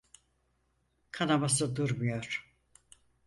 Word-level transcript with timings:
Kanaması 1.11 1.75
durmuyor. 1.75 2.51